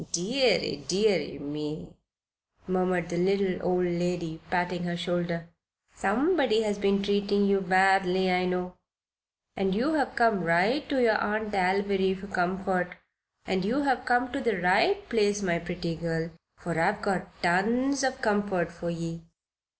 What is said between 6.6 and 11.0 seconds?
has been treating you badly, I know. And you've come right to